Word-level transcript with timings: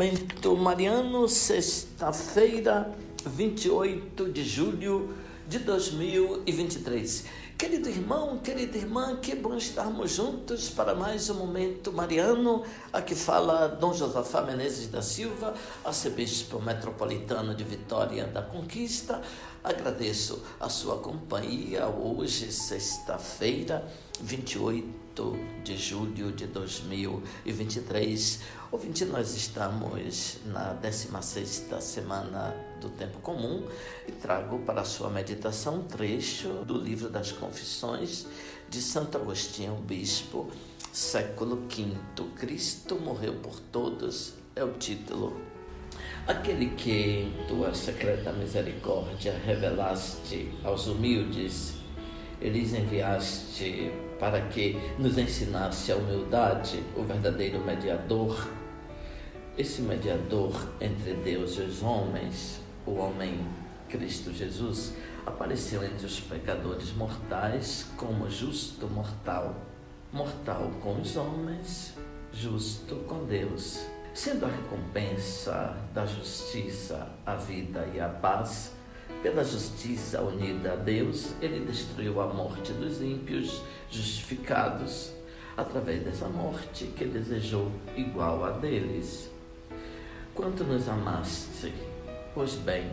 Momento 0.00 0.56
Mariano, 0.56 1.28
sexta-feira, 1.28 2.90
28 3.26 4.32
de 4.32 4.42
julho 4.42 5.14
de 5.46 5.58
2023. 5.58 7.26
Querido 7.58 7.90
irmão, 7.90 8.38
querida 8.38 8.78
irmã, 8.78 9.16
que 9.16 9.34
bom 9.34 9.54
estarmos 9.54 10.12
juntos 10.12 10.70
para 10.70 10.94
mais 10.94 11.28
um 11.28 11.34
Momento 11.34 11.92
Mariano. 11.92 12.64
Aqui 12.90 13.14
fala 13.14 13.68
Dom 13.68 13.92
Josafá 13.92 14.40
Menezes 14.40 14.86
da 14.86 15.02
Silva, 15.02 15.52
arcebispo 15.84 16.62
metropolitano 16.62 17.54
de 17.54 17.62
Vitória 17.62 18.26
da 18.26 18.40
Conquista. 18.40 19.20
Agradeço 19.62 20.42
a 20.58 20.70
sua 20.70 20.96
companhia 20.96 21.86
hoje, 21.88 22.50
sexta-feira, 22.50 23.86
28 24.18 24.99
de 25.64 25.76
julho 25.76 26.30
de 26.32 26.46
2023. 26.46 28.40
Ouvinte, 28.70 29.04
nós 29.04 29.34
estamos 29.34 30.38
na 30.46 30.72
16 30.74 31.66
semana 31.80 32.54
do 32.80 32.88
Tempo 32.90 33.18
Comum 33.18 33.66
e 34.06 34.12
trago 34.12 34.60
para 34.60 34.82
a 34.82 34.84
sua 34.84 35.10
meditação 35.10 35.80
um 35.80 35.82
trecho 35.82 36.64
do 36.64 36.78
livro 36.78 37.10
das 37.10 37.32
Confissões 37.32 38.26
de 38.68 38.80
Santo 38.80 39.18
Agostinho, 39.18 39.74
Bispo, 39.74 40.48
século 40.92 41.66
V. 41.68 41.96
Cristo 42.36 42.94
morreu 42.94 43.34
por 43.34 43.58
todos, 43.58 44.34
é 44.54 44.62
o 44.62 44.72
título. 44.74 45.40
Aquele 46.26 46.70
que 46.70 47.32
tua 47.48 47.74
secreta 47.74 48.32
misericórdia 48.32 49.36
revelaste 49.44 50.54
aos 50.62 50.86
humildes, 50.86 51.79
eles 52.40 52.72
enviaste 52.72 53.92
para 54.18 54.40
que 54.42 54.76
nos 54.98 55.18
ensinasse 55.18 55.92
a 55.92 55.96
humildade, 55.96 56.82
o 56.96 57.02
verdadeiro 57.02 57.60
mediador. 57.60 58.48
Esse 59.58 59.82
mediador 59.82 60.68
entre 60.80 61.14
Deus 61.14 61.56
e 61.58 61.62
os 61.62 61.82
homens, 61.82 62.60
o 62.86 62.92
homem 62.92 63.46
Cristo 63.88 64.32
Jesus, 64.32 64.94
apareceu 65.26 65.84
entre 65.84 66.06
os 66.06 66.18
pecadores 66.18 66.92
mortais 66.92 67.86
como 67.96 68.30
justo 68.30 68.88
mortal, 68.88 69.54
mortal 70.12 70.70
com 70.82 71.00
os 71.00 71.16
homens, 71.16 71.94
justo 72.32 72.96
com 73.06 73.24
Deus, 73.26 73.84
sendo 74.14 74.46
a 74.46 74.48
recompensa 74.48 75.76
da 75.92 76.06
justiça 76.06 77.08
a 77.26 77.34
vida 77.34 77.86
e 77.94 78.00
a 78.00 78.08
paz 78.08 78.72
pela 79.22 79.44
justiça 79.44 80.22
unida 80.22 80.72
a 80.72 80.76
Deus, 80.76 81.32
ele 81.40 81.64
destruiu 81.64 82.20
a 82.20 82.26
morte 82.32 82.72
dos 82.72 83.00
ímpios 83.02 83.62
justificados, 83.90 85.12
através 85.56 86.02
dessa 86.02 86.26
morte 86.28 86.86
que 86.86 87.04
desejou 87.04 87.70
igual 87.96 88.44
a 88.44 88.50
deles. 88.50 89.30
Quanto 90.34 90.64
nos 90.64 90.88
amaste, 90.88 91.74
pois 92.34 92.54
bem, 92.54 92.90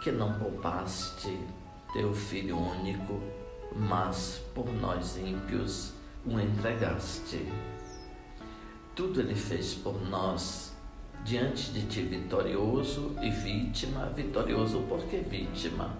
que 0.00 0.12
não 0.12 0.38
poupaste 0.38 1.36
teu 1.92 2.14
Filho 2.14 2.56
único, 2.56 3.20
mas 3.74 4.40
por 4.54 4.72
nós 4.72 5.16
ímpios 5.16 5.92
o 6.24 6.38
entregaste. 6.38 7.46
Tudo 8.94 9.20
ele 9.20 9.34
fez 9.34 9.74
por 9.74 10.00
nós 10.08 10.72
diante 11.28 11.72
de 11.72 11.82
ti 11.82 12.00
vitorioso 12.00 13.14
e 13.20 13.28
vítima, 13.28 14.06
vitorioso 14.06 14.82
porque 14.88 15.18
vítima. 15.18 15.94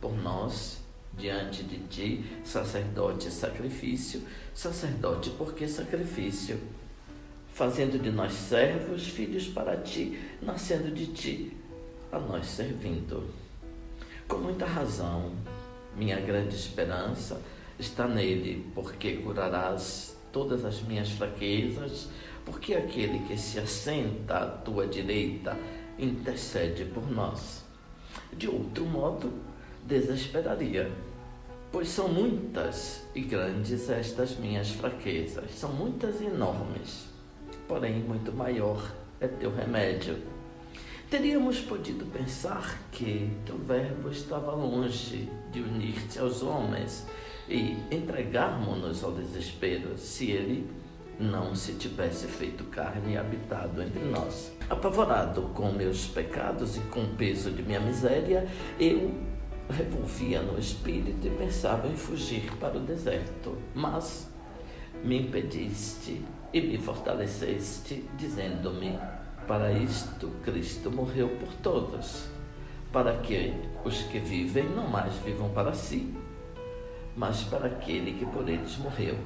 Por 0.00 0.16
nós, 0.16 0.80
diante 1.18 1.64
de 1.64 1.78
ti, 1.88 2.24
sacerdote 2.44 3.28
sacrifício, 3.28 4.22
sacerdote 4.54 5.30
porque 5.30 5.66
sacrifício. 5.66 6.60
Fazendo 7.52 8.00
de 8.00 8.12
nós 8.12 8.34
servos, 8.34 9.08
filhos 9.08 9.48
para 9.48 9.78
ti, 9.78 10.16
nascendo 10.40 10.92
de 10.92 11.08
ti, 11.08 11.56
a 12.12 12.20
nós 12.20 12.46
servindo. 12.46 13.28
Com 14.28 14.36
muita 14.36 14.64
razão, 14.64 15.32
minha 15.96 16.20
grande 16.20 16.54
esperança 16.54 17.40
está 17.80 18.06
nele, 18.06 18.64
porque 18.76 19.16
curarás 19.16 20.16
todas 20.30 20.64
as 20.64 20.82
minhas 20.82 21.10
fraquezas, 21.10 22.08
porque 22.46 22.74
aquele 22.74 23.18
que 23.26 23.36
se 23.36 23.58
assenta 23.58 24.38
à 24.38 24.46
tua 24.46 24.86
direita 24.86 25.56
intercede 25.98 26.84
por 26.84 27.10
nós. 27.10 27.64
De 28.32 28.48
outro 28.48 28.86
modo, 28.86 29.32
desesperaria, 29.84 30.90
pois 31.72 31.88
são 31.88 32.08
muitas 32.08 33.04
e 33.14 33.20
grandes 33.20 33.90
estas 33.90 34.36
minhas 34.36 34.70
fraquezas, 34.70 35.50
são 35.56 35.72
muitas 35.72 36.20
e 36.20 36.26
enormes, 36.26 37.08
porém 37.66 38.00
muito 38.00 38.32
maior 38.32 38.94
é 39.20 39.26
teu 39.26 39.52
remédio. 39.52 40.16
Teríamos 41.10 41.60
podido 41.60 42.06
pensar 42.06 42.80
que 42.92 43.30
teu 43.44 43.58
verbo 43.58 44.10
estava 44.10 44.52
longe 44.52 45.28
de 45.52 45.60
unir-te 45.60 46.18
aos 46.18 46.42
homens 46.42 47.06
e 47.48 47.76
entregarmos-nos 47.90 49.02
ao 49.04 49.12
desespero 49.12 49.96
se 49.96 50.30
ele 50.30 50.68
não 51.18 51.54
se 51.54 51.72
tivesse 51.74 52.26
feito 52.26 52.64
carne 52.64 53.14
e 53.14 53.16
habitado 53.16 53.82
entre 53.82 54.04
nós. 54.04 54.52
Apavorado 54.68 55.42
com 55.54 55.72
meus 55.72 56.06
pecados 56.06 56.76
e 56.76 56.80
com 56.80 57.04
o 57.04 57.14
peso 57.16 57.50
de 57.50 57.62
minha 57.62 57.80
miséria, 57.80 58.46
eu 58.78 59.14
revolvia 59.70 60.42
no 60.42 60.58
espírito 60.58 61.26
e 61.26 61.30
pensava 61.30 61.88
em 61.88 61.96
fugir 61.96 62.52
para 62.56 62.76
o 62.76 62.80
deserto. 62.80 63.56
Mas 63.74 64.30
me 65.02 65.22
impediste 65.22 66.22
e 66.52 66.60
me 66.60 66.78
fortaleceste, 66.78 68.04
dizendo-me: 68.16 68.98
Para 69.46 69.72
isto 69.72 70.28
Cristo 70.44 70.90
morreu 70.90 71.28
por 71.28 71.52
todos, 71.62 72.26
para 72.92 73.16
que 73.18 73.54
os 73.84 74.02
que 74.02 74.18
vivem 74.18 74.68
não 74.68 74.88
mais 74.88 75.14
vivam 75.16 75.48
para 75.50 75.72
si, 75.72 76.14
mas 77.16 77.42
para 77.44 77.66
aquele 77.66 78.12
que 78.12 78.26
por 78.26 78.48
eles 78.48 78.76
morreu. 78.76 79.16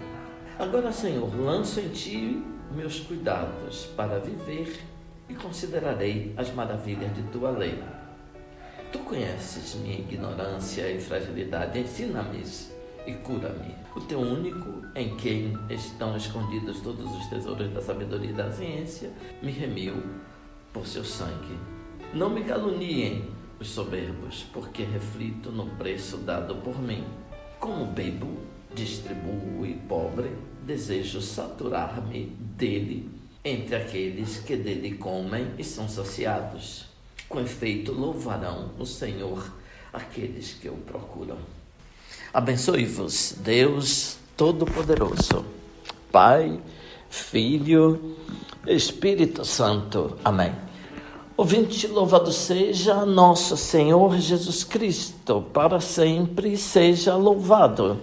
Agora, 0.60 0.92
Senhor, 0.92 1.34
lanço 1.40 1.80
em 1.80 1.88
ti 1.88 2.44
meus 2.76 3.00
cuidados 3.00 3.86
para 3.96 4.18
viver 4.18 4.78
e 5.26 5.34
considerarei 5.34 6.34
as 6.36 6.52
maravilhas 6.52 7.14
de 7.14 7.22
tua 7.32 7.48
lei. 7.48 7.82
Tu 8.92 8.98
conheces 8.98 9.76
minha 9.76 9.98
ignorância 9.98 10.86
e 10.92 11.00
fragilidade, 11.00 11.80
ensina-me 11.80 12.44
e 13.06 13.14
cura-me. 13.14 13.74
O 13.96 14.02
teu 14.02 14.20
único, 14.20 14.84
em 14.94 15.16
quem 15.16 15.56
estão 15.70 16.14
escondidos 16.14 16.82
todos 16.82 17.10
os 17.10 17.26
tesouros 17.28 17.70
da 17.70 17.80
sabedoria 17.80 18.28
e 18.28 18.34
da 18.34 18.52
ciência, 18.52 19.10
me 19.42 19.52
remiu 19.52 19.94
por 20.74 20.86
seu 20.86 21.06
sangue. 21.06 21.58
Não 22.12 22.28
me 22.28 22.44
caluniem 22.44 23.30
os 23.58 23.70
soberbos, 23.70 24.44
porque 24.52 24.82
reflito 24.82 25.50
no 25.50 25.70
preço 25.76 26.18
dado 26.18 26.56
por 26.56 26.78
mim. 26.78 27.06
Como 27.58 27.86
bebo, 27.86 28.59
distribuo 28.74 29.66
e 29.66 29.74
pobre, 29.74 30.30
desejo 30.64 31.20
saturar-me 31.20 32.26
dele 32.56 33.08
entre 33.44 33.76
aqueles 33.76 34.38
que 34.38 34.56
dele 34.56 34.96
comem 34.96 35.48
e 35.58 35.64
são 35.64 35.88
saciados. 35.88 36.86
Com 37.28 37.40
efeito, 37.40 37.92
louvarão 37.92 38.70
o 38.78 38.84
Senhor 38.84 39.52
aqueles 39.92 40.54
que 40.54 40.68
o 40.68 40.74
procuram. 40.74 41.38
Abençoe-vos, 42.32 43.36
Deus 43.38 44.18
Todo-Poderoso, 44.36 45.44
Pai, 46.12 46.60
Filho, 47.08 48.16
Espírito 48.66 49.44
Santo. 49.44 50.16
Amém. 50.24 50.52
Ouvinte, 51.36 51.86
louvado 51.86 52.30
seja 52.32 53.06
nosso 53.06 53.56
Senhor 53.56 54.18
Jesus 54.18 54.62
Cristo, 54.62 55.42
para 55.52 55.80
sempre 55.80 56.56
seja 56.56 57.16
louvado. 57.16 57.98